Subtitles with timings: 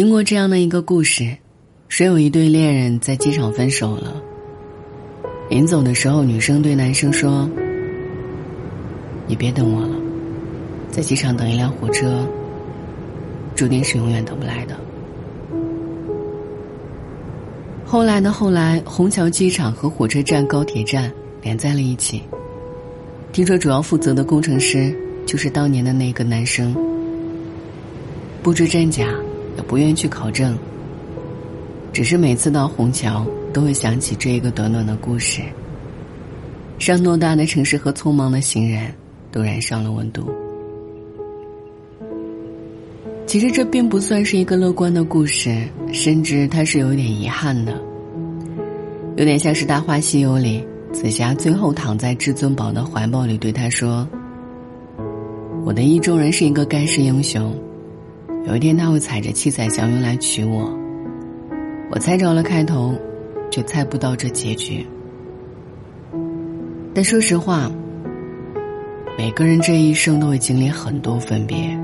[0.00, 1.36] 听过这样的一个故事：
[1.88, 4.16] 说有一对恋人在机场分手了。
[5.50, 7.46] 临走的时候，女生对男生说
[9.28, 9.94] ：“你别等我了，
[10.90, 12.26] 在机场等一辆火车，
[13.54, 14.74] 注定是永远等不来的。”
[17.84, 21.12] 后来的后来，虹桥机场和火车站、高铁站
[21.42, 22.22] 连在了一起。
[23.32, 24.96] 听说主要负责的工程师
[25.26, 26.74] 就是当年的那个男生，
[28.42, 29.06] 不知真假，
[29.70, 30.58] 不愿去考证。
[31.92, 35.42] 只是每次到虹桥，都会想起这一个短短的故事，
[36.80, 38.92] 让偌大的城市和匆忙的行人
[39.30, 40.28] 都染上了温度。
[43.26, 47.80] 其实这并不算是一个乐观的故事，甚至它是有点遗憾的，
[49.14, 54.04] 有点像是《大话西游》里紫霞最后躺在至尊宝的怀抱里，对他说
[55.64, 57.54] ：“我的意中人是一个盖世英雄，
[58.50, 60.76] 有一天他会踩着七彩祥云来娶我。
[61.88, 62.96] 我猜着了开头，
[63.48, 64.84] 却猜不到这结局。
[66.92, 67.70] 但说实话，
[69.16, 71.78] 每个人这一生都会经历很多分别。”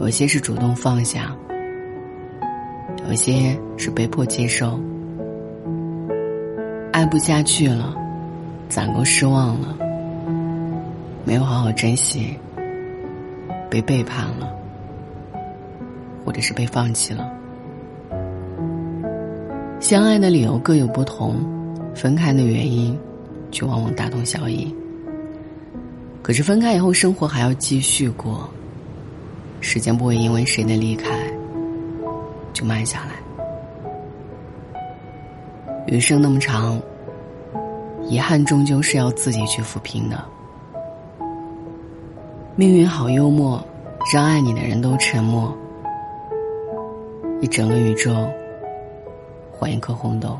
[0.00, 1.36] 有些是主动放下，
[3.06, 4.80] 有些是被迫接受。
[6.90, 7.94] 爱不下去了，
[8.70, 9.76] 攒够失望了，
[11.22, 12.34] 没有好好珍惜，
[13.72, 14.52] 被背叛了，
[16.26, 17.26] 或者是被放弃了。
[19.80, 21.36] 相爱的理由各有不同，
[21.94, 22.94] 分开的原因
[23.50, 24.70] 却往往大同小异。
[26.20, 28.46] 可是分开以后，生活还要继续过。
[29.62, 31.08] 时间不会因为谁的离开
[32.52, 33.12] 就慢下来。
[35.86, 36.78] 余生那么长，
[38.06, 40.22] 遗憾终究是要自己去抚平的。
[42.62, 43.60] 命运好幽默，
[44.14, 45.52] 让爱你的人都沉默。
[47.40, 48.30] 一整个宇宙
[49.50, 50.38] 换一颗红豆，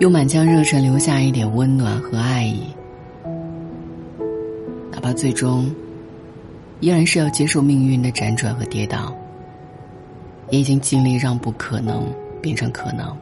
[0.00, 2.64] 用满腔热忱留下一点温暖和爱意，
[4.90, 5.72] 哪怕最终。
[6.80, 9.12] 依然是要接受命运的辗转和跌宕，
[10.50, 12.12] 也已经尽力让不可能
[12.42, 13.16] 变成可能。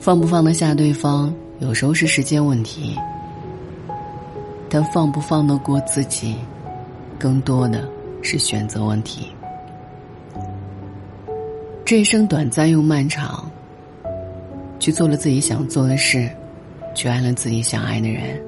[0.00, 2.98] 放不放得下对方，有时候是时间问题，
[4.70, 6.36] 但放不放得过自己，
[7.18, 7.86] 更多的
[8.22, 9.26] 是选择问题。
[11.84, 13.50] 这一生短暂又漫长，
[14.78, 16.30] 去做了自己想做的事，
[16.94, 18.40] 去爱了自己想爱的人。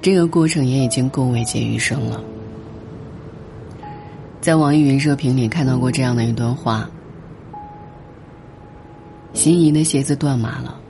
[0.00, 2.18] 这个过程也已经够慰藉余生了。
[4.40, 6.88] 在网易云热评里看到过这样的一段话：
[9.34, 10.80] 心仪的鞋子断码了，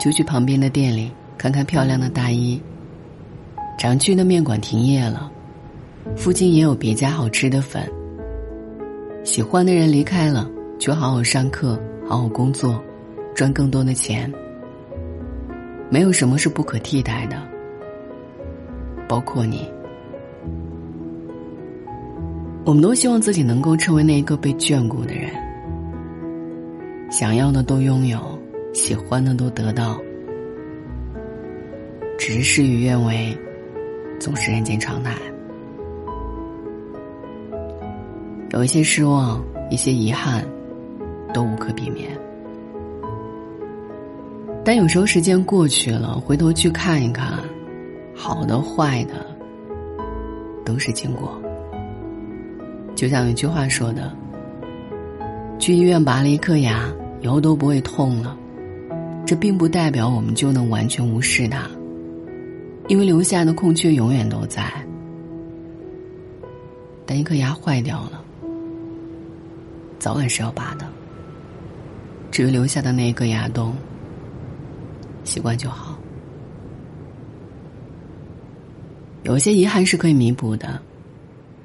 [0.00, 2.62] 就去旁边的店里看看漂亮的大衣。
[3.82, 5.28] 常去的面馆停业了，
[6.14, 7.82] 附近也有别家好吃的粉。
[9.24, 10.48] 喜欢的人离开了，
[10.78, 11.76] 就好好上课，
[12.06, 12.80] 好好工作，
[13.34, 14.32] 赚更多的钱。
[15.90, 17.36] 没有什么是不可替代的。
[19.08, 19.68] 包括你，
[22.64, 25.28] 我们都希望自己能够成为那一个被眷顾的人，
[27.10, 28.38] 想要的都拥有，
[28.72, 30.00] 喜欢的都得到。
[32.16, 33.36] 只是事与愿违，
[34.22, 35.16] 总是人间常态。
[38.52, 40.44] 有一些失望，一些遗憾，
[41.34, 42.08] 都无可避免。
[44.64, 47.32] 但有时候时间过去了，回头去看一看。
[48.14, 49.14] 好的、坏的，
[50.64, 51.42] 都是经过。
[52.94, 54.08] 就像有句话说的
[55.58, 56.88] ：“去医院拔了一颗牙，
[57.22, 58.36] 以后都不会痛了。”
[59.26, 61.68] 这并不代表我们就能完全无视它，
[62.92, 64.70] 因为留下的空缺永远都在。
[67.06, 68.22] 但一颗牙坏掉了，
[69.98, 70.86] 早晚是要拔的。
[72.30, 73.74] 至于留下的那一个牙洞，
[75.24, 75.98] 习惯就好。
[79.22, 80.78] 有些遗憾是可以弥补的，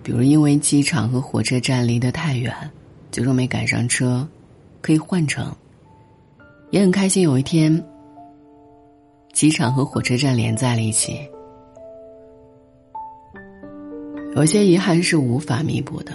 [0.04, 2.56] 比如因为机场和火车站离得太远，
[3.12, 4.26] 最终没赶上车，
[4.82, 5.54] 可以换乘。
[6.72, 7.84] 也很开心有一天，
[9.38, 11.20] 机场和火车站连在了一起。
[14.36, 16.12] 有些遗憾是无法弥补的，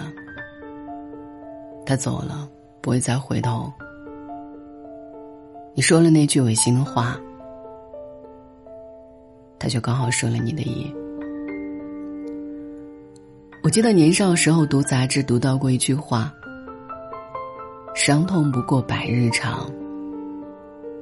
[1.85, 2.45] 他走了，
[2.81, 3.71] 不会再回头。
[5.73, 7.17] 你说了那句违心的话，
[9.57, 10.93] 他就刚好顺了你的意。
[13.63, 16.29] 我记得年少时候读杂志读到过一句话
[17.95, 19.71] ：“伤痛不过百日长。”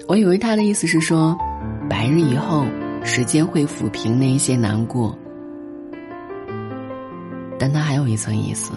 [0.07, 1.35] 我以为他的意思是说，
[1.91, 2.63] 白日以后，
[3.03, 5.13] 时间会抚平那一些难过。
[7.59, 8.71] 但它还有一层意思。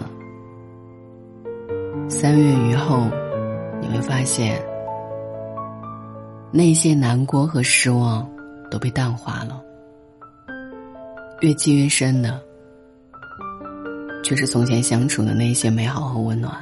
[2.09, 3.07] 三月雨后，
[3.79, 4.61] 你会发现，
[6.51, 8.29] 那些难过和失望
[8.69, 9.63] 都被淡化了。
[11.39, 12.37] 越积越深的，
[14.25, 16.53] 却是从前相处的那些美好和温暖。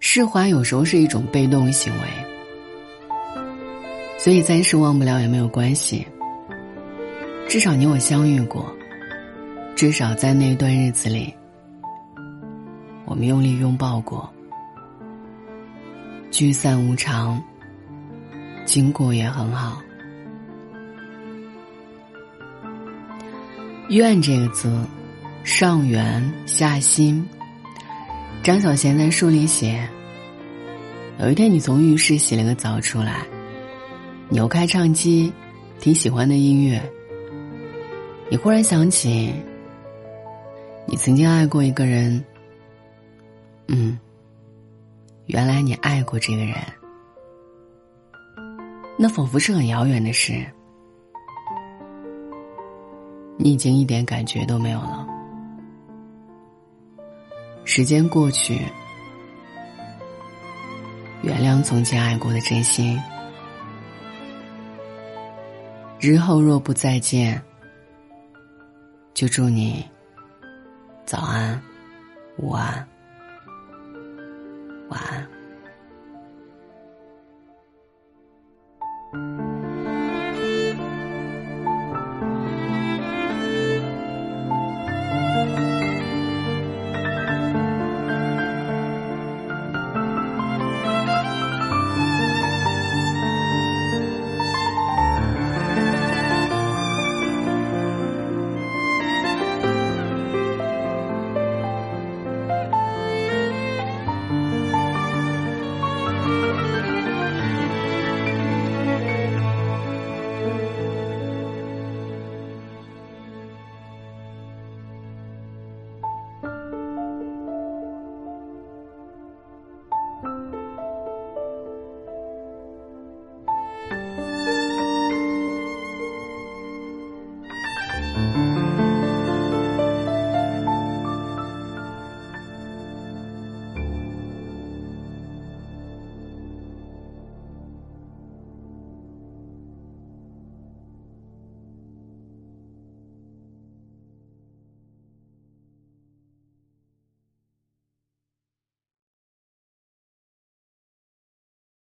[0.00, 2.35] 释怀有时候是一种被动行为，
[4.26, 6.04] 所以暂时忘不了也没有关系。
[7.48, 8.76] 至少你我相遇过，
[9.76, 11.32] 至少在那段日子里，
[13.04, 14.28] 我们用力拥抱过。
[16.32, 17.40] 聚散无常，
[18.64, 19.80] 经过也很好。
[23.90, 24.76] 愿这个字，
[25.44, 27.24] 上圆下心。
[28.42, 29.88] 张小娴在书里写：
[31.20, 33.24] 有一天你从浴室洗了个澡出来，
[34.28, 35.32] 扭开唱机，
[35.78, 36.82] 听喜欢的音乐。
[38.28, 39.32] 你忽然想起，
[40.84, 42.24] 你曾经爱过一个人。
[43.68, 43.98] 嗯，
[45.26, 46.56] 原来你爱过这个人，
[48.98, 50.44] 那仿佛是很遥远的事。
[53.36, 55.06] 你已经一点感觉都没有了。
[57.64, 58.58] 时间过去，
[61.22, 63.00] 原谅从前爱过的真心。
[65.98, 67.42] 日后若不再见，
[69.14, 69.84] 就祝你
[71.04, 71.60] 早安、
[72.36, 72.86] 午安、
[74.88, 75.26] 晚安。